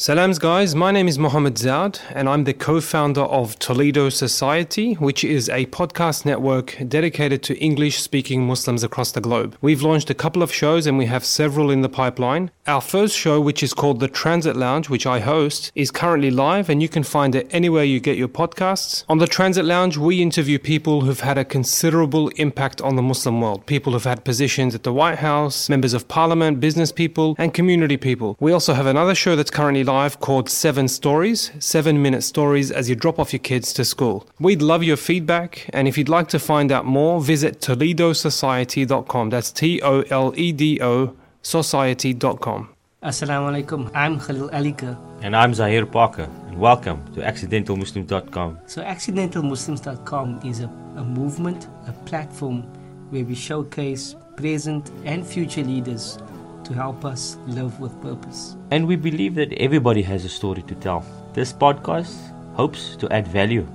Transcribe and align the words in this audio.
Salams, 0.00 0.38
guys. 0.38 0.76
My 0.76 0.92
name 0.92 1.08
is 1.08 1.18
Mohammed 1.18 1.56
Zaud, 1.56 1.98
and 2.14 2.28
I'm 2.28 2.44
the 2.44 2.54
co 2.54 2.80
founder 2.80 3.22
of 3.22 3.58
Toledo 3.58 4.10
Society, 4.10 4.94
which 4.94 5.24
is 5.24 5.48
a 5.48 5.66
podcast 5.66 6.24
network 6.24 6.76
dedicated 6.86 7.42
to 7.42 7.58
English 7.58 8.00
speaking 8.00 8.46
Muslims 8.46 8.84
across 8.84 9.10
the 9.10 9.20
globe. 9.20 9.56
We've 9.60 9.82
launched 9.82 10.08
a 10.08 10.14
couple 10.14 10.40
of 10.40 10.54
shows 10.54 10.86
and 10.86 10.98
we 10.98 11.06
have 11.06 11.24
several 11.24 11.68
in 11.68 11.80
the 11.80 11.88
pipeline. 11.88 12.52
Our 12.68 12.80
first 12.80 13.16
show, 13.16 13.40
which 13.40 13.60
is 13.60 13.74
called 13.74 13.98
The 13.98 14.06
Transit 14.06 14.54
Lounge, 14.54 14.88
which 14.88 15.04
I 15.04 15.18
host, 15.18 15.72
is 15.74 15.90
currently 15.90 16.30
live 16.30 16.68
and 16.68 16.80
you 16.80 16.88
can 16.88 17.02
find 17.02 17.34
it 17.34 17.48
anywhere 17.50 17.82
you 17.82 17.98
get 17.98 18.16
your 18.16 18.28
podcasts. 18.28 19.04
On 19.08 19.18
The 19.18 19.26
Transit 19.26 19.64
Lounge, 19.64 19.96
we 19.96 20.22
interview 20.22 20.60
people 20.60 21.00
who've 21.00 21.18
had 21.18 21.38
a 21.38 21.44
considerable 21.44 22.28
impact 22.36 22.80
on 22.82 22.94
the 22.94 23.02
Muslim 23.02 23.40
world. 23.40 23.66
People 23.66 23.94
who've 23.94 24.04
had 24.04 24.22
positions 24.22 24.76
at 24.76 24.84
the 24.84 24.92
White 24.92 25.18
House, 25.18 25.68
members 25.68 25.92
of 25.92 26.06
parliament, 26.06 26.60
business 26.60 26.92
people, 26.92 27.34
and 27.36 27.52
community 27.52 27.96
people. 27.96 28.36
We 28.38 28.52
also 28.52 28.74
have 28.74 28.86
another 28.86 29.16
show 29.16 29.34
that's 29.34 29.50
currently 29.50 29.87
live 29.88 30.20
called 30.20 30.50
Seven 30.50 30.86
Stories, 30.86 31.50
seven 31.58 32.02
minute 32.02 32.22
stories 32.22 32.70
as 32.70 32.90
you 32.90 32.94
drop 32.94 33.18
off 33.18 33.32
your 33.32 33.40
kids 33.40 33.72
to 33.72 33.86
school. 33.86 34.26
We'd 34.38 34.60
love 34.60 34.84
your 34.84 34.98
feedback, 34.98 35.70
and 35.72 35.88
if 35.88 35.96
you'd 35.96 36.10
like 36.10 36.28
to 36.28 36.38
find 36.38 36.70
out 36.70 36.84
more, 36.84 37.22
visit 37.22 37.60
ToledoSociety.com. 37.60 39.30
That's 39.30 39.50
T 39.50 39.80
O 39.80 40.02
L 40.10 40.34
E 40.36 40.52
D 40.52 40.78
O 40.82 41.16
Society.com. 41.40 42.68
Assalamu 43.02 43.48
alaikum. 43.50 43.90
I'm 43.94 44.20
Khalil 44.20 44.50
Alika. 44.50 44.98
And 45.22 45.34
I'm 45.34 45.54
Zahir 45.54 45.86
Parker, 45.86 46.28
and 46.48 46.58
welcome 46.60 47.02
to 47.14 47.22
AccidentalMuslim.com. 47.22 48.58
So, 48.66 48.82
AccidentalMuslims.com 48.82 50.40
is 50.44 50.60
a, 50.60 50.66
a 50.96 51.04
movement, 51.04 51.68
a 51.86 51.92
platform 52.04 52.62
where 53.08 53.24
we 53.24 53.34
showcase 53.34 54.14
present 54.36 54.90
and 55.06 55.26
future 55.26 55.64
leaders 55.64 56.18
to 56.68 56.74
help 56.74 57.04
us 57.04 57.38
live 57.46 57.80
with 57.80 57.98
purpose. 58.02 58.56
And 58.70 58.86
we 58.86 58.96
believe 58.96 59.34
that 59.36 59.52
everybody 59.54 60.02
has 60.02 60.24
a 60.24 60.28
story 60.28 60.62
to 60.62 60.74
tell. 60.74 61.04
This 61.32 61.52
podcast 61.52 62.14
hopes 62.54 62.94
to 62.96 63.10
add 63.10 63.26
value. 63.26 63.66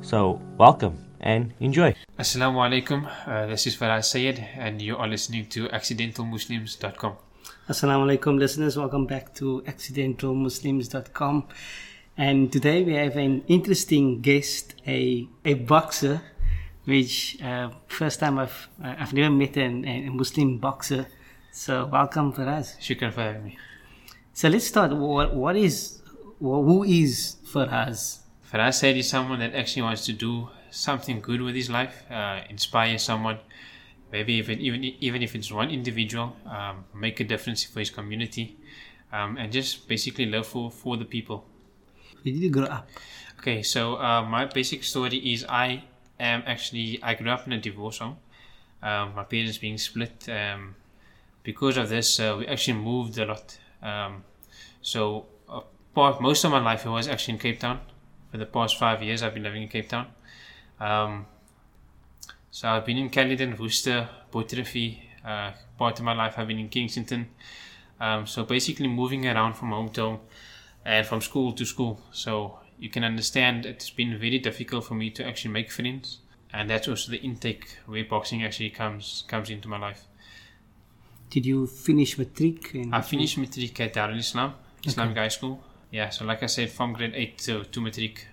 So, 0.00 0.40
welcome 0.56 0.96
and 1.20 1.52
enjoy. 1.60 1.94
Assalamu 2.18 2.64
alaikum. 2.64 3.04
Uh, 3.26 3.46
this 3.46 3.66
is 3.66 3.76
Faraz 3.76 4.06
Sayed, 4.06 4.40
and 4.56 4.80
you 4.80 4.96
are 4.96 5.06
listening 5.06 5.46
to 5.50 5.68
AccidentalMuslims.com. 5.68 7.16
Assalamu 7.68 8.08
alaikum, 8.08 8.38
listeners. 8.38 8.78
Welcome 8.78 9.06
back 9.06 9.34
to 9.34 9.62
AccidentalMuslims.com. 9.66 11.44
And 12.16 12.50
today 12.50 12.82
we 12.82 12.94
have 12.94 13.16
an 13.16 13.44
interesting 13.48 14.22
guest, 14.22 14.74
a, 14.86 15.28
a 15.44 15.54
boxer, 15.54 16.22
which 16.84 17.40
uh, 17.42 17.68
first 17.86 18.18
time 18.20 18.38
I've 18.38 18.68
I've 18.82 19.12
never 19.12 19.30
met 19.30 19.56
an, 19.58 19.84
a 19.84 20.08
Muslim 20.10 20.56
boxer. 20.58 21.06
So 21.52 21.86
welcome 21.86 22.32
Faraz. 22.32 22.78
Shukran 22.78 23.12
for 23.12 23.22
having 23.22 23.44
me. 23.44 23.58
So 24.32 24.48
let's 24.48 24.66
start. 24.66 24.92
What, 24.92 25.34
what 25.34 25.56
is, 25.56 26.00
who 26.38 26.84
is 26.84 27.36
Faraz? 27.44 28.20
Faraz 28.50 28.74
Sayed 28.74 28.96
is 28.96 29.08
someone 29.08 29.40
that 29.40 29.54
actually 29.54 29.82
wants 29.82 30.06
to 30.06 30.12
do 30.12 30.48
something 30.70 31.20
good 31.20 31.42
with 31.42 31.56
his 31.56 31.68
life, 31.68 32.04
uh, 32.10 32.42
inspire 32.48 32.98
someone, 32.98 33.38
maybe 34.12 34.34
even 34.34 34.60
even 34.60 34.84
even 34.84 35.22
if 35.22 35.34
it's 35.34 35.50
one 35.50 35.70
individual, 35.70 36.36
um, 36.46 36.84
make 36.94 37.18
a 37.18 37.24
difference 37.24 37.64
for 37.64 37.80
his 37.80 37.90
community, 37.90 38.56
um, 39.12 39.36
and 39.36 39.52
just 39.52 39.88
basically 39.88 40.26
love 40.26 40.46
for 40.46 40.70
for 40.70 40.96
the 40.96 41.04
people. 41.04 41.44
Where 42.22 42.32
did 42.32 42.42
you 42.42 42.50
grow 42.50 42.66
up? 42.66 42.88
Okay, 43.40 43.62
so 43.62 43.96
uh, 43.96 44.22
my 44.22 44.46
basic 44.46 44.84
story 44.84 45.18
is 45.18 45.44
I 45.48 45.82
am 46.20 46.44
actually 46.46 47.00
I 47.02 47.14
grew 47.14 47.30
up 47.30 47.46
in 47.46 47.52
a 47.52 47.60
divorce 47.60 47.98
home. 47.98 48.18
Um, 48.82 49.14
my 49.16 49.24
parents 49.24 49.58
being 49.58 49.78
split. 49.78 50.28
Um, 50.28 50.76
because 51.42 51.76
of 51.76 51.88
this, 51.88 52.20
uh, 52.20 52.36
we 52.38 52.46
actually 52.46 52.78
moved 52.78 53.18
a 53.18 53.26
lot. 53.26 53.58
Um, 53.82 54.24
so, 54.82 55.26
uh, 55.48 55.60
part, 55.94 56.20
most 56.20 56.44
of 56.44 56.50
my 56.50 56.60
life 56.60 56.86
I 56.86 56.90
was 56.90 57.08
actually 57.08 57.34
in 57.34 57.40
Cape 57.40 57.60
Town. 57.60 57.80
For 58.30 58.38
the 58.38 58.46
past 58.46 58.78
five 58.78 59.02
years, 59.02 59.22
I've 59.22 59.34
been 59.34 59.42
living 59.42 59.62
in 59.62 59.68
Cape 59.68 59.88
Town. 59.88 60.06
Um, 60.78 61.26
so 62.50 62.68
I've 62.68 62.84
been 62.84 62.96
in 62.96 63.10
Caledon, 63.10 63.56
Worcester, 63.56 64.08
Botrivier. 64.32 64.96
Uh, 65.24 65.52
part 65.78 65.98
of 65.98 66.04
my 66.04 66.14
life 66.14 66.34
I've 66.36 66.48
been 66.48 66.58
in 66.58 66.68
Kingston. 66.68 67.28
Um, 68.00 68.26
so 68.26 68.44
basically 68.44 68.88
moving 68.88 69.26
around 69.26 69.54
from 69.54 69.70
home 69.70 69.90
to 69.90 70.00
home 70.02 70.20
and 70.84 71.06
from 71.06 71.20
school 71.20 71.52
to 71.52 71.64
school. 71.64 72.00
So 72.12 72.58
you 72.78 72.88
can 72.88 73.04
understand 73.04 73.66
it's 73.66 73.90
been 73.90 74.18
very 74.18 74.38
difficult 74.38 74.84
for 74.84 74.94
me 74.94 75.10
to 75.10 75.26
actually 75.26 75.52
make 75.52 75.70
friends. 75.70 76.18
And 76.52 76.68
that's 76.70 76.88
also 76.88 77.12
the 77.12 77.18
intake 77.18 77.78
where 77.86 78.04
boxing 78.04 78.42
actually 78.42 78.70
comes 78.70 79.24
comes 79.28 79.50
into 79.50 79.68
my 79.68 79.78
life. 79.78 80.06
Did 81.30 81.46
you 81.46 81.66
finish 81.66 82.18
matric? 82.18 82.74
in- 82.74 82.92
I 82.92 83.00
finished 83.00 83.38
matric 83.38 83.78
at 83.80 83.94
Darul 83.94 84.18
Islam, 84.18 84.54
Islamic 84.84 85.16
High 85.16 85.28
School. 85.28 85.62
Yeah, 85.90 86.10
so 86.10 86.24
like 86.24 86.42
I 86.42 86.46
said, 86.46 86.70
from 86.70 86.92
grade 86.92 87.12
8 87.14 87.38
to, 87.38 87.64
to 87.64 87.80
matric, 87.80 88.26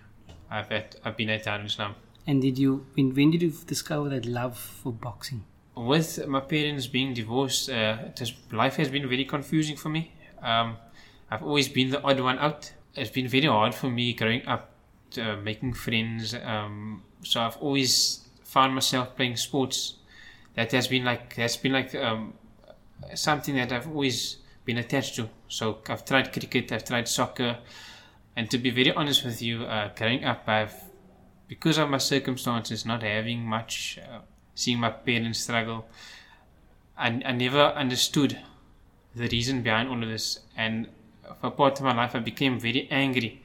I've, 0.49 0.71
I've 1.03 1.17
been 1.17 1.29
at 1.29 1.45
Darul 1.45 1.65
Islam. 1.65 1.95
And 2.25 2.41
did 2.41 2.57
you 2.57 2.85
when, 2.95 3.13
when 3.15 3.31
did 3.31 3.41
you 3.41 3.51
discover 3.65 4.09
that 4.09 4.25
love 4.25 4.57
for 4.57 4.91
boxing? 4.91 5.43
With 5.75 6.27
my 6.27 6.39
parents 6.41 6.87
being 6.87 7.13
divorced, 7.13 7.69
uh, 7.69 7.97
has, 8.17 8.33
life 8.51 8.75
has 8.77 8.89
been 8.89 9.07
very 9.07 9.25
confusing 9.25 9.77
for 9.77 9.89
me. 9.89 10.11
Um, 10.41 10.77
I've 11.31 11.43
always 11.43 11.69
been 11.69 11.91
the 11.91 12.01
odd 12.01 12.19
one 12.19 12.39
out. 12.39 12.73
It's 12.95 13.11
been 13.11 13.27
very 13.27 13.45
hard 13.45 13.73
for 13.75 13.89
me 13.89 14.13
growing 14.13 14.45
up, 14.47 14.71
uh, 15.21 15.35
making 15.37 15.73
friends. 15.73 16.33
Um, 16.33 17.03
so 17.23 17.41
I've 17.41 17.57
always 17.57 18.27
found 18.43 18.73
myself 18.73 19.15
playing 19.15 19.37
sports. 19.37 19.95
That 20.55 20.71
has 20.71 20.87
been 20.87 21.05
like 21.05 21.35
that's 21.35 21.57
been 21.57 21.73
like 21.73 21.93
um, 21.95 22.33
something 23.15 23.55
that 23.55 23.71
I've 23.71 23.87
always 23.87 24.37
been 24.65 24.77
attached 24.77 25.15
to. 25.15 25.29
So 25.47 25.79
I've 25.87 26.05
tried 26.05 26.33
cricket, 26.33 26.71
I've 26.71 26.85
tried 26.85 27.07
soccer, 27.07 27.59
and 28.35 28.49
to 28.51 28.57
be 28.57 28.69
very 28.69 28.93
honest 28.93 29.25
with 29.25 29.41
you, 29.41 29.63
uh, 29.63 29.89
growing 29.95 30.23
up, 30.25 30.43
I've 30.47 30.75
because 31.47 31.77
of 31.77 31.89
my 31.89 31.97
circumstances, 31.97 32.85
not 32.85 33.03
having 33.03 33.45
much, 33.45 33.99
uh, 33.99 34.19
seeing 34.53 34.79
my 34.79 34.89
parents 34.89 35.39
struggle, 35.39 35.87
I, 36.97 37.07
I 37.25 37.31
never 37.31 37.61
understood 37.61 38.37
the 39.15 39.27
reason 39.27 39.61
behind 39.61 39.89
all 39.89 40.01
of 40.01 40.09
this. 40.09 40.39
And 40.55 40.89
for 41.41 41.51
part 41.51 41.77
of 41.79 41.85
my 41.85 41.95
life, 41.95 42.15
I 42.15 42.19
became 42.19 42.59
very 42.59 42.87
angry 42.91 43.43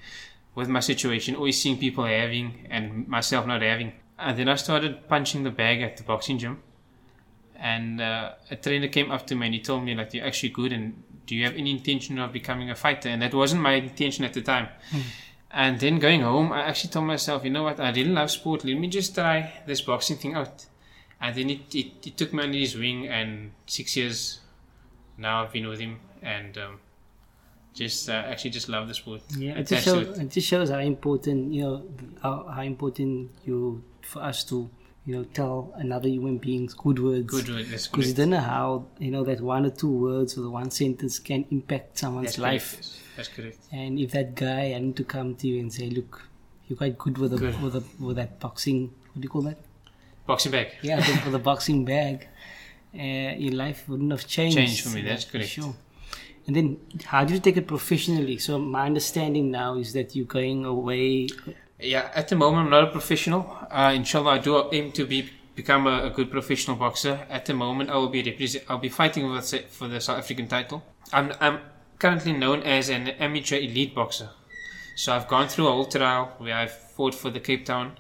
with 0.54 0.68
my 0.68 0.80
situation, 0.80 1.36
always 1.36 1.60
seeing 1.60 1.78
people 1.78 2.04
having 2.04 2.66
and 2.70 3.06
myself 3.08 3.46
not 3.46 3.62
having. 3.62 3.92
And 4.18 4.38
then 4.38 4.48
I 4.48 4.56
started 4.56 5.08
punching 5.08 5.44
the 5.44 5.50
bag 5.50 5.80
at 5.82 5.96
the 5.96 6.02
boxing 6.02 6.38
gym. 6.38 6.62
And 7.62 8.00
uh, 8.00 8.32
a 8.50 8.56
trainer 8.56 8.88
came 8.88 9.10
up 9.10 9.26
to 9.28 9.34
me 9.36 9.46
and 9.46 9.54
he 9.54 9.60
told 9.60 9.84
me, 9.84 9.94
like, 9.94 10.12
you're 10.12 10.26
actually 10.26 10.50
good 10.50 10.72
and 10.72 11.02
do 11.26 11.36
you 11.36 11.44
have 11.44 11.54
any 11.54 11.70
intention 11.70 12.18
of 12.18 12.32
becoming 12.32 12.70
a 12.70 12.74
fighter? 12.74 13.08
And 13.08 13.22
that 13.22 13.32
wasn't 13.32 13.62
my 13.62 13.74
intention 13.74 14.24
at 14.24 14.34
the 14.34 14.42
time. 14.42 14.68
And 15.52 15.78
then 15.78 15.98
going 15.98 16.22
home, 16.22 16.50
I 16.50 16.62
actually 16.62 16.90
told 16.90 17.06
myself, 17.06 17.44
you 17.44 17.50
know 17.50 17.62
what, 17.62 17.78
I 17.78 17.90
really 17.90 18.10
love 18.10 18.30
sport. 18.30 18.64
Let 18.64 18.78
me 18.78 18.88
just 18.88 19.14
try 19.14 19.52
this 19.66 19.82
boxing 19.82 20.16
thing 20.16 20.34
out. 20.34 20.66
And 21.20 21.36
then 21.36 21.50
it, 21.50 21.74
it, 21.74 22.06
it 22.06 22.16
took 22.16 22.32
me 22.32 22.42
under 22.42 22.58
his 22.58 22.76
wing, 22.76 23.06
and 23.06 23.52
six 23.66 23.96
years 23.96 24.40
now 25.16 25.44
I've 25.44 25.52
been 25.52 25.68
with 25.68 25.78
him, 25.78 26.00
and 26.20 26.58
um, 26.58 26.80
just 27.74 28.08
uh, 28.08 28.12
actually 28.12 28.50
just 28.50 28.68
love 28.68 28.88
the 28.88 28.94
sport. 28.94 29.20
Yeah, 29.38 29.52
it 29.52 29.68
just, 29.68 29.84
shows, 29.84 30.18
it. 30.18 30.22
it 30.22 30.30
just 30.30 30.48
shows 30.48 30.70
how 30.70 30.78
important 30.78 31.52
you 31.52 31.62
know 31.62 31.84
how, 32.22 32.46
how 32.52 32.62
important 32.62 33.30
you 33.44 33.84
for 34.02 34.20
us 34.20 34.42
to 34.44 34.68
you 35.04 35.16
know 35.16 35.24
tell 35.24 35.72
another 35.76 36.08
human 36.08 36.38
being 36.38 36.68
good 36.76 36.98
words. 36.98 37.26
Good 37.26 37.48
words, 37.48 37.70
that's 37.70 37.88
Because 37.88 38.08
you 38.08 38.14
don't 38.14 38.30
know 38.30 38.40
how 38.40 38.86
you 38.98 39.10
know 39.10 39.24
that 39.24 39.40
one 39.40 39.66
or 39.66 39.70
two 39.70 39.90
words 39.90 40.36
or 40.38 40.42
the 40.42 40.50
one 40.50 40.70
sentence 40.70 41.18
can 41.18 41.44
impact 41.50 41.98
someone's 41.98 42.38
life. 42.38 42.74
yes. 42.76 42.98
That's 43.16 43.28
correct. 43.28 43.58
And 43.72 43.98
if 43.98 44.12
that 44.12 44.34
guy 44.34 44.68
had 44.68 44.96
to 44.96 45.04
come 45.04 45.34
to 45.36 45.46
you 45.48 45.60
and 45.60 45.72
say, 45.72 45.90
"Look, 45.90 46.22
you're 46.66 46.76
quite 46.76 46.96
good 46.96 47.18
with 47.18 47.32
the, 47.32 47.36
Good. 47.38 47.60
with 47.62 47.76
a, 47.76 47.82
with 48.02 48.16
that 48.16 48.40
boxing. 48.40 48.94
What 49.12 49.20
do 49.20 49.22
you 49.22 49.28
call 49.28 49.42
that? 49.42 49.58
Boxing 50.26 50.52
bag. 50.52 50.68
Yeah, 50.82 51.02
think 51.02 51.24
with 51.26 51.34
a 51.34 51.38
boxing 51.38 51.84
bag, 51.84 52.28
uh, 52.94 53.34
your 53.36 53.52
life 53.52 53.88
wouldn't 53.88 54.10
have 54.10 54.26
changed. 54.26 54.56
Changed 54.56 54.84
for 54.84 54.90
me, 54.90 55.02
that's 55.02 55.24
for 55.24 55.32
correct. 55.32 55.50
Sure. 55.50 55.74
And 56.46 56.56
then, 56.56 56.80
how 57.04 57.24
do 57.24 57.34
you 57.34 57.40
take 57.40 57.56
it 57.56 57.66
professionally? 57.66 58.38
So 58.38 58.58
my 58.58 58.86
understanding 58.86 59.50
now 59.50 59.76
is 59.76 59.92
that 59.92 60.16
you're 60.16 60.24
going 60.26 60.64
away. 60.64 61.28
Yeah, 61.82 62.10
at 62.14 62.28
the 62.28 62.36
moment 62.36 62.66
I'm 62.66 62.70
not 62.70 62.84
a 62.84 62.92
professional. 62.92 63.56
Uh, 63.68 63.92
inshallah, 63.92 64.30
I 64.30 64.38
do 64.38 64.68
aim 64.72 64.92
to 64.92 65.04
be 65.04 65.30
become 65.56 65.88
a, 65.88 66.04
a 66.04 66.10
good 66.10 66.30
professional 66.30 66.76
boxer. 66.76 67.26
At 67.28 67.46
the 67.46 67.54
moment, 67.54 67.90
I 67.90 67.96
will 67.96 68.08
be 68.08 68.22
represent. 68.22 68.64
I'll 68.68 68.78
be 68.78 68.88
fighting 68.88 69.28
with 69.28 69.52
for 69.70 69.88
the 69.88 70.00
South 70.00 70.18
African 70.18 70.46
title. 70.46 70.84
I'm 71.12 71.32
I'm 71.40 71.58
currently 71.98 72.34
known 72.34 72.62
as 72.62 72.88
an 72.88 73.08
amateur 73.08 73.56
elite 73.56 73.96
boxer. 73.96 74.30
So 74.94 75.12
I've 75.12 75.26
gone 75.26 75.48
through 75.48 75.66
a 75.66 75.72
whole 75.72 75.86
trial 75.86 76.32
where 76.38 76.54
I've 76.54 76.72
fought 76.72 77.14
for 77.16 77.30
the 77.30 77.40
Cape 77.40 77.64
Town. 77.64 77.98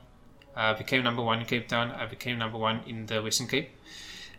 I 0.54 0.74
became 0.74 1.02
number 1.02 1.22
one 1.22 1.40
in 1.40 1.46
Cape 1.46 1.66
Town. 1.66 1.90
I 1.90 2.06
became 2.06 2.38
number 2.38 2.58
one 2.58 2.82
in 2.86 3.06
the 3.06 3.20
Western 3.20 3.48
Cape. 3.48 3.70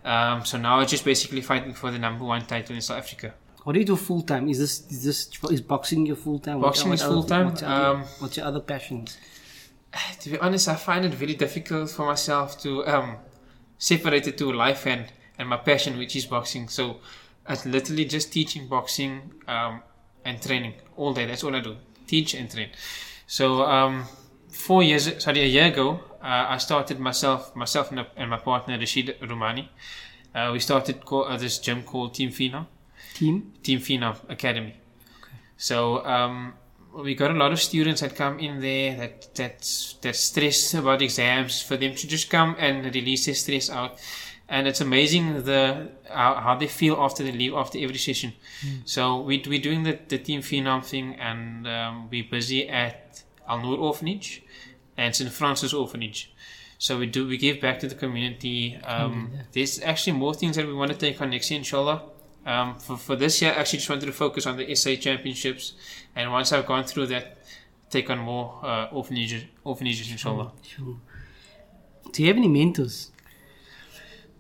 Um, 0.06 0.46
so 0.46 0.58
now 0.58 0.80
I'm 0.80 0.88
just 0.88 1.04
basically 1.04 1.42
fighting 1.42 1.74
for 1.74 1.92
the 1.92 2.00
number 2.00 2.24
one 2.24 2.46
title 2.46 2.76
in 2.76 2.82
South 2.82 3.00
Africa. 3.00 3.34
What 3.64 3.74
do 3.74 3.80
you 3.80 3.86
do 3.86 3.96
full 3.96 4.22
time? 4.22 4.50
Is 4.50 4.60
this 4.60 4.82
is 4.92 5.04
this 5.04 5.30
is 5.52 5.62
boxing 5.62 6.06
your 6.06 6.16
full 6.16 6.40
time? 6.40 6.60
Boxing 6.62 6.92
is 6.94 7.02
full-time, 7.02 7.46
What's, 7.48 7.62
your 7.62 7.70
other- 7.70 7.98
um, 7.98 8.04
what's 8.20 8.38
your 8.38 8.46
other 8.46 8.60
passions? 8.60 9.18
to 10.22 10.30
be 10.30 10.38
honest, 10.40 10.68
I 10.68 10.76
find 10.76 11.06
it 11.06 11.14
very 11.14 11.36
difficult 11.36 11.90
for 11.92 12.06
myself 12.06 12.60
to 12.62 12.86
um, 12.88 13.18
separate 13.78 14.28
it 14.28 14.38
to 14.40 14.52
life 14.52 14.86
and, 14.86 15.06
and 15.38 15.48
my 15.48 15.58
passion, 15.58 15.98
which 15.98 16.16
is 16.16 16.26
boxing. 16.26 16.68
So 16.68 17.00
it's 17.48 17.66
literally 17.66 18.06
just 18.06 18.34
teaching 18.34 18.68
boxing. 18.68 19.32
Um, 19.48 19.82
and 20.26 20.42
training 20.42 20.74
all 20.98 21.14
day. 21.14 21.26
That's 21.26 21.44
all 21.44 21.56
I 21.56 21.60
do: 21.60 21.76
teach 22.08 22.34
and 22.34 22.50
train. 22.50 22.70
So 23.28 23.64
um, 23.64 24.06
four 24.50 24.84
years, 24.84 25.24
sorry, 25.24 25.42
a 25.42 25.46
year 25.46 25.66
ago, 25.66 26.00
uh, 26.22 26.46
I 26.50 26.58
started 26.58 27.00
myself, 27.00 27.56
myself 27.56 27.92
and, 27.92 28.30
my 28.30 28.38
partner 28.38 28.78
Rashid 28.78 29.18
Rumani. 29.22 29.68
Uh, 30.34 30.50
we 30.52 30.60
started 30.60 31.06
co- 31.06 31.24
uh, 31.24 31.38
this 31.38 31.60
gym 31.60 31.84
called 31.84 32.14
Team 32.16 32.30
Phenom. 32.30 32.68
Team? 33.14 33.54
Team 33.64 33.80
Phenom 33.80 34.18
Academy. 34.30 34.76
So 35.58 36.06
um, 36.06 36.54
we 36.96 37.16
got 37.16 37.32
a 37.32 37.34
lot 37.34 37.52
of 37.52 37.60
students 37.60 38.02
that 38.02 38.16
come 38.16 38.40
in 38.40 38.60
there 38.60 38.96
that 38.98 39.34
that's 39.36 39.94
that 40.02 40.16
stressed 40.16 40.74
about 40.74 41.02
exams 41.02 41.62
for 41.62 41.78
them 41.78 41.96
to 41.96 42.08
just 42.08 42.30
come 42.30 42.56
and 42.60 42.94
release 42.94 43.26
their 43.26 43.36
stress 43.36 43.70
out. 43.70 44.00
And 44.50 44.68
it's 44.68 44.82
amazing 44.82 45.44
the 45.44 45.90
how, 46.10 46.36
how 46.36 46.56
they 46.56 46.68
feel 46.68 46.96
after 47.00 47.24
they 47.24 47.32
leave 47.32 47.54
after 47.54 47.80
every 47.80 47.98
session. 47.98 48.34
So 48.86 49.22
we 49.22 49.44
we're 49.48 49.62
doing 49.62 49.84
the, 49.84 49.98
the 50.08 50.18
Team 50.18 50.42
Phenom 50.42 50.84
thing, 50.86 51.16
and 51.16 51.68
um, 51.68 52.10
we're 52.12 52.28
busy 52.30 52.68
at 52.70 53.24
Al 53.48 53.62
Noor 53.62 53.78
Orphanage 53.78 54.44
and 54.98 55.16
St 55.16 55.32
Francis 55.32 55.74
Orphanage. 55.74 56.34
So 56.78 57.00
we 57.00 57.08
do 57.08 57.26
we 57.26 57.38
give 57.38 57.62
back 57.62 57.80
to 57.80 57.88
the 57.88 57.96
community. 57.96 58.76
Um, 58.84 59.32
there's 59.54 59.82
actually 59.82 60.14
more 60.14 60.34
things 60.34 60.58
that 60.58 60.68
we 60.68 60.74
want 60.74 60.92
to 60.92 60.98
take 60.98 61.20
on 61.22 61.30
next 61.30 61.50
year, 61.50 61.58
inshallah. 61.58 62.04
Um, 62.46 62.78
for, 62.78 62.98
for 62.98 63.16
this 63.16 63.42
year, 63.42 63.52
I 63.52 63.56
actually 63.56 63.80
just 63.80 63.90
wanted 63.90 64.06
to 64.08 64.12
focus 64.12 64.46
on 64.46 64.58
the 64.58 64.76
SA 64.76 64.96
championships, 64.96 65.74
and 66.16 66.32
once 66.32 66.52
I've 66.52 66.66
gone 66.66 66.84
through 66.84 67.08
that, 67.08 67.38
take 67.90 68.10
on 68.10 68.20
more 68.20 68.60
uh, 68.64 68.88
orphanages, 68.92 69.46
orphanages, 69.64 70.12
inshallah. 70.12 70.52
Sure. 70.62 70.98
Do 72.12 72.22
you 72.22 72.28
have 72.28 72.38
any 72.38 72.48
mentors? 72.48 73.12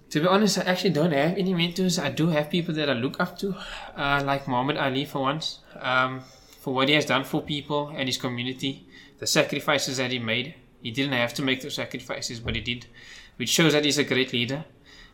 To 0.09 0.19
be 0.19 0.27
honest, 0.27 0.59
I 0.59 0.63
actually 0.63 0.91
don't 0.91 1.11
have 1.11 1.37
any 1.37 1.53
mentors. 1.53 1.97
I 1.97 2.09
do 2.09 2.27
have 2.27 2.49
people 2.49 2.73
that 2.75 2.89
I 2.89 2.93
look 2.93 3.19
up 3.19 3.37
to, 3.39 3.55
uh, 3.95 4.21
like 4.23 4.47
Muhammad 4.47 4.77
Ali 4.77 5.05
for 5.05 5.21
once, 5.21 5.59
um, 5.79 6.21
for 6.61 6.73
what 6.73 6.87
he 6.87 6.93
has 6.93 7.05
done 7.05 7.23
for 7.23 7.41
people 7.41 7.91
and 7.95 8.07
his 8.07 8.17
community, 8.17 8.87
the 9.17 9.25
sacrifices 9.25 9.97
that 9.97 10.11
he 10.11 10.19
made. 10.19 10.55
He 10.83 10.91
didn't 10.91 11.13
have 11.13 11.33
to 11.35 11.41
make 11.41 11.61
those 11.61 11.75
sacrifices, 11.75 12.41
but 12.41 12.55
he 12.55 12.61
did, 12.61 12.85
which 13.37 13.49
shows 13.49 13.73
that 13.73 13.85
he's 13.85 13.97
a 13.97 14.03
great 14.03 14.33
leader. 14.33 14.65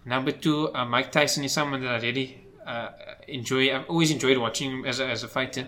Number 0.05 0.31
two, 0.31 0.73
uh, 0.73 0.83
Mike 0.83 1.11
Tyson 1.11 1.43
is 1.43 1.51
someone 1.51 1.81
that 1.81 1.95
I 1.95 1.99
really 2.05 2.43
uh, 2.69 2.91
enjoy. 3.27 3.73
I've 3.75 3.89
always 3.89 4.11
enjoyed 4.11 4.37
watching 4.37 4.71
him 4.71 4.85
as 4.85 4.99
a, 4.99 5.07
as 5.07 5.23
a 5.23 5.27
fighter, 5.27 5.67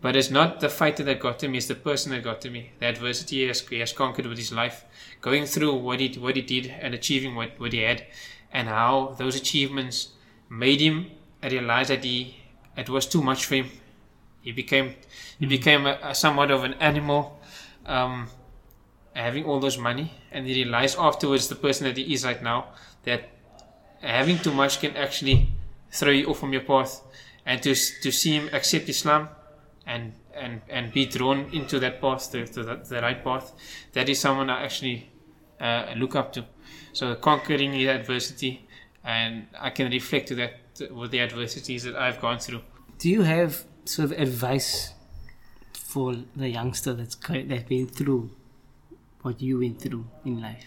but 0.00 0.16
it's 0.16 0.30
not 0.30 0.58
the 0.60 0.68
fighter 0.68 1.04
that 1.04 1.20
got 1.20 1.38
to 1.40 1.48
me; 1.48 1.58
it's 1.58 1.68
the 1.68 1.76
person 1.76 2.10
that 2.12 2.24
got 2.24 2.40
to 2.40 2.50
me. 2.50 2.72
The 2.80 2.86
adversity 2.86 3.36
he 3.42 3.48
has, 3.48 3.60
he 3.60 3.78
has 3.78 3.92
conquered 3.92 4.26
with 4.26 4.38
his 4.38 4.52
life, 4.52 4.84
going 5.20 5.46
through 5.46 5.74
what 5.76 6.00
he 6.00 6.08
what 6.18 6.34
he 6.36 6.42
did 6.42 6.66
and 6.66 6.92
achieving 6.94 7.36
what, 7.36 7.58
what 7.58 7.72
he 7.72 7.80
had, 7.82 8.04
and 8.52 8.68
how 8.68 9.14
those 9.18 9.36
achievements 9.36 10.08
made 10.48 10.80
him 10.80 11.12
realize 11.42 11.88
that 11.88 12.02
he 12.02 12.36
it 12.76 12.88
was 12.88 13.06
too 13.06 13.22
much 13.22 13.44
for 13.44 13.54
him. 13.54 13.70
He 14.42 14.50
became 14.52 14.94
he 15.38 15.46
became 15.46 15.86
a, 15.86 15.98
a 16.02 16.14
somewhat 16.14 16.50
of 16.50 16.64
an 16.64 16.74
animal. 16.74 17.38
Um, 17.86 18.28
having 19.14 19.44
all 19.44 19.58
those 19.58 19.76
money 19.76 20.12
and 20.30 20.46
he 20.46 20.54
realized 20.54 20.96
afterwards 20.98 21.48
the 21.48 21.54
person 21.54 21.84
that 21.86 21.96
he 21.96 22.14
is 22.14 22.24
right 22.24 22.42
now 22.42 22.68
that 23.02 23.28
having 24.00 24.38
too 24.38 24.52
much 24.52 24.80
can 24.80 24.96
actually 24.96 25.49
throw 25.90 26.10
you 26.10 26.26
off 26.26 26.38
from 26.38 26.52
your 26.52 26.62
path 26.62 27.02
and 27.46 27.62
to 27.62 27.74
to 27.74 28.10
see 28.10 28.32
him 28.38 28.48
accept 28.52 28.88
Islam 28.88 29.28
and 29.86 30.12
and 30.34 30.62
and 30.68 30.92
be 30.92 31.06
drawn 31.06 31.50
into 31.52 31.78
that 31.80 32.00
path 32.00 32.30
to, 32.32 32.46
to 32.46 32.62
the, 32.62 32.76
the 32.76 33.00
right 33.00 33.22
path 33.22 33.52
that 33.92 34.08
is 34.08 34.18
someone 34.20 34.48
I 34.50 34.64
actually 34.64 35.10
uh, 35.60 35.92
look 35.96 36.14
up 36.14 36.32
to 36.34 36.44
so 36.92 37.14
conquering 37.16 37.72
the 37.72 37.88
adversity 37.88 38.66
and 39.04 39.46
I 39.58 39.70
can 39.70 39.90
reflect 39.90 40.28
to 40.28 40.34
that 40.36 40.54
with 40.90 41.10
the 41.10 41.20
adversities 41.20 41.84
that 41.84 41.96
I've 41.96 42.20
gone 42.20 42.38
through 42.38 42.62
Do 42.98 43.08
you 43.08 43.22
have 43.22 43.64
sort 43.84 44.12
of 44.12 44.18
advice 44.18 44.92
for 45.72 46.14
the 46.36 46.48
youngster 46.48 46.92
that's 46.94 47.16
that's 47.16 47.62
been 47.64 47.86
through 47.86 48.30
what 49.22 49.40
you 49.40 49.58
went 49.58 49.80
through 49.80 50.06
in 50.24 50.40
life? 50.40 50.66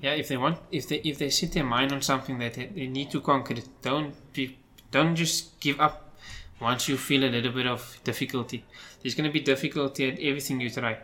Yeah 0.00 0.12
if 0.12 0.28
they 0.28 0.36
want 0.36 0.58
if 0.70 0.88
they 0.88 0.96
if 0.96 1.18
they 1.18 1.30
set 1.30 1.52
their 1.52 1.64
mind 1.64 1.92
on 1.92 2.02
something 2.02 2.38
that 2.38 2.54
they, 2.54 2.66
they 2.66 2.86
need 2.86 3.10
to 3.10 3.20
conquer 3.20 3.54
it 3.54 3.68
don't 3.82 4.14
be 4.32 4.58
don't 4.90 5.16
just 5.16 5.58
give 5.60 5.80
up 5.80 6.14
once 6.60 6.88
you 6.88 6.96
feel 6.96 7.24
a 7.24 7.28
little 7.28 7.52
bit 7.52 7.66
of 7.66 7.98
difficulty. 8.02 8.64
There's 9.02 9.14
going 9.14 9.28
to 9.28 9.32
be 9.32 9.40
difficulty 9.40 10.08
at 10.08 10.18
everything 10.18 10.60
you 10.60 10.70
try 10.70 10.96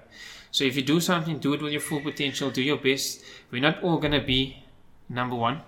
so 0.50 0.65
if 0.65 0.77
you 0.77 0.83
do 0.83 1.00
something 1.00 1.39
do 1.39 1.55
it 1.55 1.62
with 1.62 1.73
your 1.73 1.81
full 1.81 2.00
potential 2.00 2.50
do 2.50 2.62
your 2.62 2.79
best. 2.79 3.23
We're 3.50 3.62
not 3.62 3.83
all 3.83 3.99
going 3.99 4.12
to 4.12 4.21
be 4.21 4.65
number 5.09 5.37
one 5.37 5.62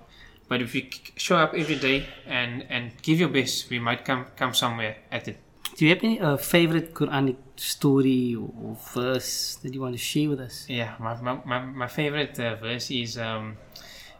but 0.48 0.62
if 0.62 0.74
you 0.74 0.86
show 1.16 1.36
up 1.36 1.54
every 1.54 1.76
day 1.76 2.06
and 2.26 2.66
and 2.68 2.92
give 3.02 3.18
your 3.20 3.28
best 3.28 3.70
we 3.70 3.78
might 3.78 4.04
come 4.04 4.26
come 4.36 4.54
somewhere 4.54 4.96
at 5.10 5.28
it 5.28 5.38
Do 5.76 5.84
you 5.84 5.94
have 5.94 6.04
any 6.04 6.20
uh, 6.20 6.36
favorite 6.36 6.94
Quranic 6.94 7.36
story 7.56 8.36
or, 8.36 8.76
verse 8.94 9.56
that 9.56 9.74
you 9.74 9.80
want 9.80 9.94
to 9.94 9.98
share 9.98 10.30
with 10.30 10.40
us? 10.40 10.66
Yeah, 10.68 10.94
my 11.00 11.20
my, 11.20 11.40
my, 11.44 11.60
my 11.60 11.88
favorite 11.88 12.38
uh, 12.38 12.54
verse 12.54 12.90
is 12.92 13.18
um, 13.18 13.56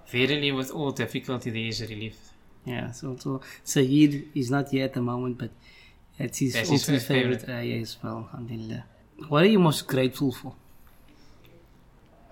Verily 0.09 0.53
with 0.53 0.71
all 0.71 0.91
difficulty 0.91 1.51
there 1.51 1.69
is 1.69 1.81
relief. 1.81 2.17
Yeah, 2.65 2.93
so, 2.93 3.17
so 3.17 3.41
Saeed 3.63 4.31
is 4.35 4.51
not 4.51 4.69
here 4.69 4.85
at 4.85 4.95
the 4.95 5.01
moment, 5.01 5.39
but 5.39 5.51
that's 6.19 6.39
his, 6.39 6.53
That's 6.55 6.71
his 6.71 6.87
his 6.87 7.05
favorite 7.05 7.49
ayah 7.49 7.81
as 7.81 7.97
well, 8.03 8.29
alhamdulillah. 8.33 8.85
What 9.29 9.43
are 9.43 9.49
you 9.49 9.59
most 9.59 9.87
grateful 9.87 10.33
for? 10.33 10.55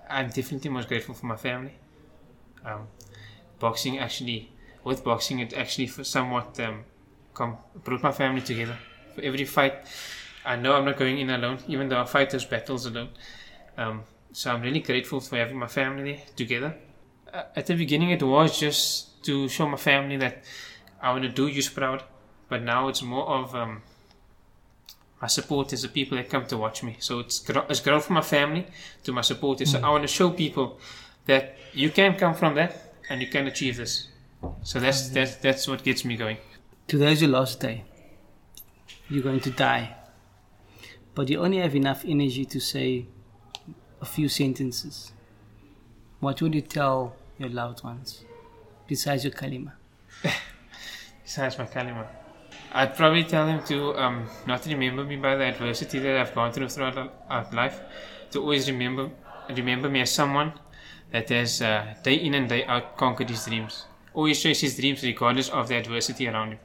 I'm 0.09 0.29
definitely 0.31 0.71
most 0.71 0.89
grateful 0.89 1.15
for 1.15 1.27
my 1.27 1.37
family. 1.37 1.75
Um, 2.65 2.87
boxing 3.59 3.99
actually, 3.99 4.51
with 4.85 5.03
boxing, 5.03 5.41
it 5.41 5.53
actually 5.55 5.87
somewhat 5.89 6.59
um, 6.61 6.85
com- 7.35 7.59
brought 7.83 8.03
my 8.03 8.13
family 8.13 8.43
together. 8.43 8.79
For 9.15 9.23
every 9.23 9.45
fight, 9.45 9.75
I 10.45 10.57
know 10.57 10.75
I'm 10.75 10.85
not 10.85 10.97
going 10.97 11.19
in 11.19 11.31
alone, 11.31 11.59
even 11.69 11.89
though 11.89 12.01
I 12.01 12.05
fight 12.05 12.31
those 12.31 12.45
battles 12.45 12.87
alone. 12.87 13.11
Um, 13.77 14.03
so 14.33 14.51
I'm 14.51 14.63
really 14.63 14.81
grateful 14.81 15.21
for 15.21 15.37
having 15.37 15.59
my 15.59 15.67
family 15.67 16.13
there 16.13 16.23
together. 16.37 16.75
Uh, 17.33 17.45
at 17.55 17.67
the 17.67 17.75
beginning, 17.75 18.11
it 18.11 18.23
was 18.23 18.59
just 18.59 19.23
to 19.25 19.49
show 19.49 19.69
my 19.69 19.77
family 19.77 20.17
that 20.17 20.45
I 21.01 21.13
want 21.13 21.25
to 21.25 21.29
do 21.29 21.47
you 21.47 21.63
proud, 21.71 22.03
but 22.49 22.63
now 22.63 22.89
it's 22.89 23.03
more 23.03 23.27
of 23.29 23.55
um, 23.55 23.83
my 25.21 25.29
supporters, 25.29 25.83
the 25.83 25.89
people 25.89 26.17
that 26.17 26.29
come 26.29 26.47
to 26.47 26.57
watch 26.57 26.83
me. 26.83 26.97
So 26.99 27.21
it's 27.21 27.39
gro- 27.39 27.67
it's 27.69 27.81
grown 27.81 28.01
from 28.01 28.15
my 28.15 28.23
family 28.23 28.67
to 29.05 29.13
my 29.13 29.23
supporters. 29.23 29.71
So 29.73 29.81
I 29.81 29.91
want 29.91 30.03
to 30.03 30.09
show 30.09 30.31
people 30.31 30.79
that 31.27 31.57
you 31.73 31.91
can 31.91 32.17
come 32.17 32.35
from 32.35 32.55
that 32.57 32.95
and 33.09 33.21
you 33.21 33.29
can 33.29 33.47
achieve 33.47 33.77
this. 33.77 34.09
So 34.63 34.81
that's 34.81 35.09
that's 35.09 35.37
that's 35.37 35.69
what 35.69 35.85
gets 35.85 36.05
me 36.05 36.17
going. 36.17 36.39
Today's 36.89 37.23
your 37.23 37.31
last 37.31 37.61
day. 37.61 37.85
You're 39.09 39.23
going 39.23 39.41
to 39.41 39.51
die. 39.51 39.97
But 41.15 41.29
you 41.29 41.41
only 41.41 41.59
have 41.59 41.75
enough 41.75 42.05
energy 42.07 42.45
to 42.47 42.61
say 42.61 43.07
a 44.01 44.07
few 44.07 44.29
sentences. 44.29 45.13
What 46.21 46.41
would 46.41 46.55
you 46.55 46.63
tell 46.63 47.17
your 47.39 47.51
loved 47.51 47.85
ones 47.85 48.25
besides 48.87 49.25
your 49.25 49.33
kalima? 49.33 49.73
Besides 51.25 51.59
my 51.59 51.65
kalima, 51.67 52.07
I'd 52.73 52.95
probably 52.97 53.25
tell 53.25 53.47
them 53.47 53.65
to 53.65 53.95
um, 53.97 54.29
not 54.47 54.67
remember 54.67 55.05
me 55.05 55.17
by 55.17 55.37
the 55.37 55.45
adversity 55.45 55.99
that 55.99 56.17
I've 56.17 56.35
gone 56.35 56.53
through 56.53 56.69
throughout 56.69 57.13
our 57.29 57.47
life. 57.53 57.81
To 58.33 58.41
always 58.41 58.71
remember 58.71 59.11
remember 59.49 59.89
me 59.89 60.01
as 60.01 60.11
someone 60.11 60.53
that 61.11 61.29
has 61.29 61.61
uh, 61.63 61.95
day 62.03 62.15
in 62.15 62.35
and 62.35 62.49
day 62.49 62.65
out 62.65 62.97
conquered 62.97 63.31
his 63.31 63.45
dreams. 63.45 63.85
Always 64.15 64.43
chase 64.43 64.61
his 64.61 64.77
dreams 64.77 65.03
regardless 65.03 65.49
of 65.49 65.69
the 65.69 65.77
adversity 65.77 66.29
around 66.29 66.53
him. 66.53 66.59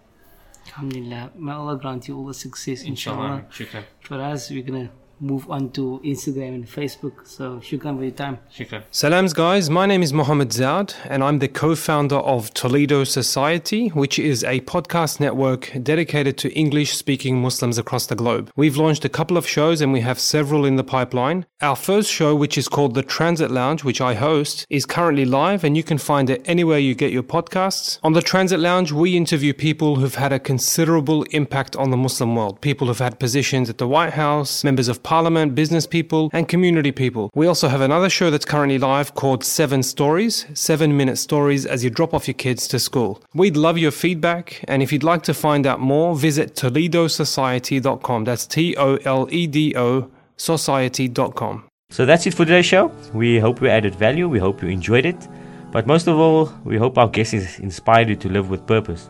Alhamdulillah. 0.68 1.32
May 1.36 1.52
Allah 1.52 1.78
grant 1.78 2.08
you 2.08 2.18
all 2.18 2.26
the 2.26 2.34
success, 2.34 2.84
inshallah. 2.84 3.46
Inshallah. 3.60 3.86
For 4.02 4.22
us, 4.22 4.50
we're 4.52 4.64
going 4.64 4.88
to 4.88 4.94
move 5.20 5.50
on 5.50 5.70
to 5.72 6.00
Instagram 6.04 6.56
and 6.56 6.68
Facebook. 6.68 7.28
So, 7.28 7.58
shukran 7.58 7.98
for 7.98 8.04
your 8.04 8.12
time. 8.12 8.40
Shukran. 8.54 8.84
Salams, 8.92 9.34
guys. 9.34 9.70
My 9.70 9.86
name 9.86 10.04
is 10.04 10.14
Mohammed 10.14 10.50
Zaud, 10.50 10.94
and 11.06 11.24
I'm 11.24 11.40
the 11.40 11.48
co 11.48 11.76
founder 11.76 12.18
of 12.18 12.54
Toledo 12.54 13.04
Society, 13.04 13.90
which 13.90 14.20
is 14.20 14.44
a 14.44 14.62
podcast 14.62 15.20
network 15.20 15.72
dedicated 15.82 16.38
to 16.40 16.54
English 16.54 16.94
speaking 16.94 17.42
Muslims 17.42 17.78
across 17.78 18.06
the 18.06 18.16
globe. 18.16 18.52
We've 18.56 18.78
launched 18.78 19.06
a 19.06 19.10
couple 19.10 19.38
of 19.38 19.48
shows, 19.48 19.82
and 19.82 19.92
we 19.92 20.02
have 20.02 20.20
several 20.20 20.66
in 20.66 20.76
the 20.76 20.84
pipeline. 20.84 21.46
Our 21.62 21.76
first 21.76 22.12
show, 22.12 22.36
which 22.36 22.58
is 22.58 22.68
called 22.68 22.94
The 22.94 23.04
Transit 23.04 23.50
Lounge, 23.50 23.84
which 23.84 24.02
I 24.02 24.14
host, 24.14 24.66
is 24.70 24.86
currently 24.86 25.26
live, 25.26 25.64
and 25.64 25.76
you 25.76 25.84
can 25.84 25.98
find 25.98 26.30
it 26.30 26.42
anywhere 26.46 26.80
you 26.80 26.94
get 26.94 27.12
your 27.12 27.24
podcasts. 27.24 28.00
On 28.04 28.14
The 28.14 28.22
Transit 28.22 28.60
Lounge, 28.60 28.92
we 28.92 29.18
interview 29.18 29.54
people 29.54 29.96
who've 29.96 30.16
had 30.16 30.32
a 30.32 30.40
considerable 30.40 31.24
impact 31.32 31.76
on 31.76 31.90
the 31.90 31.98
Muslim 31.98 32.36
world, 32.36 32.62
people 32.62 32.88
who've 32.88 33.00
had 33.00 33.20
positions 33.20 33.70
at 33.70 33.80
the 33.80 33.88
White 33.88 34.14
House, 34.14 34.64
members 34.64 34.88
of 34.88 35.02
parliament, 35.08 35.56
business 35.56 35.88
people, 35.88 36.30
and 36.34 36.50
community 36.50 36.92
people. 36.92 37.30
We 37.34 37.48
also 37.48 37.70
have 37.70 37.80
another 37.80 38.10
show 38.10 38.30
that's 38.30 38.44
currently 38.44 38.78
live 38.78 39.16
called 39.16 39.42
Seven 39.42 39.82
Stories, 39.82 40.46
seven 40.54 40.98
minute 40.98 41.18
stories 41.18 41.66
as 41.66 41.82
you 41.82 41.90
drop 41.90 42.14
off 42.14 42.28
your 42.28 42.34
kids 42.34 42.68
to 42.68 42.78
school. 42.78 43.22
We'd 43.34 43.56
love 43.56 43.78
your 43.78 43.92
feedback, 43.92 44.66
and 44.68 44.84
if 44.84 44.92
you'd 44.92 45.06
like 45.06 45.24
to 45.24 45.34
find 45.34 45.66
out 45.66 45.80
more, 45.80 46.14
visit 46.14 46.56
ToledoSociety.com. 46.56 48.26
That's 48.26 48.46
T 48.46 48.76
O 48.76 48.98
L 49.06 49.30
E 49.32 49.48
D 49.48 49.74
O 49.78 50.12
Society.com. 50.36 51.64
So 51.90 52.06
that's 52.06 52.28
it 52.28 52.34
for 52.34 52.44
today's 52.44 52.66
show. 52.66 52.92
We 53.14 53.40
hope 53.40 53.62
we 53.62 53.70
added 53.70 53.96
value. 53.96 54.28
We 54.28 54.40
hope 54.40 54.62
you 54.62 54.68
enjoyed 54.68 55.06
it. 55.06 55.26
But 55.72 55.88
most 55.88 56.08
of 56.08 56.20
all, 56.20 56.52
we 56.66 56.76
hope 56.78 56.98
our 56.98 57.08
guests 57.08 57.60
inspired 57.60 58.10
you 58.10 58.18
to 58.18 58.28
live 58.28 58.50
with 58.50 58.68
purpose. 58.68 59.10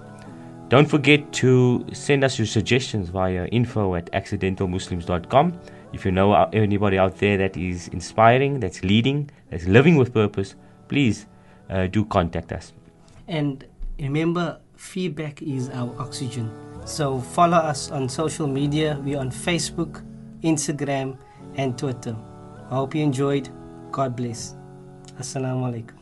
Don't 0.69 0.85
forget 0.85 1.33
to 1.41 1.83
send 1.91 2.23
us 2.23 2.37
your 2.37 2.45
suggestions 2.45 3.09
via 3.09 3.45
info 3.47 3.95
at 3.95 4.11
accidentalmuslims.com. 4.11 5.53
If 5.97 6.05
you 6.05 6.11
know 6.11 6.35
anybody 6.53 6.99
out 6.99 7.17
there 7.17 7.37
that 7.37 7.57
is 7.57 7.87
inspiring, 7.87 8.59
that's 8.59 8.83
leading, 8.83 9.31
that's 9.49 9.65
living 9.65 9.95
with 9.97 10.13
purpose, 10.13 10.53
please 10.89 11.25
uh, 11.71 11.87
do 11.87 12.05
contact 12.05 12.51
us. 12.51 12.71
And 13.27 13.65
remember, 13.99 14.59
feedback 14.75 15.41
is 15.41 15.71
our 15.71 15.91
oxygen. 15.99 16.51
So 16.85 17.19
follow 17.19 17.57
us 17.57 17.89
on 17.89 18.09
social 18.09 18.45
media. 18.45 19.01
We're 19.03 19.17
on 19.17 19.31
Facebook, 19.31 20.05
Instagram, 20.43 21.17
and 21.55 21.75
Twitter. 21.75 22.15
I 22.69 22.75
hope 22.75 22.93
you 22.93 23.01
enjoyed. 23.01 23.49
God 23.91 24.15
bless. 24.15 24.53
Assalamu 25.19 25.65
alaikum. 25.65 25.96